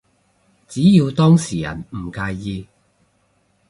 [0.67, 2.67] 只要當事人唔介意